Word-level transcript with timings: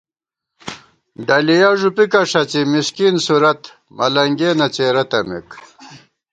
ڈلیہ 1.27 1.69
ݫُوپیکہ 1.79 2.21
ݭڅی 2.31 2.61
مِسکین 2.71 3.15
صورت، 3.25 3.61
ملَنگِیَنہ 3.97 4.67
څېرہ 4.75 5.03
تمېک 5.09 5.49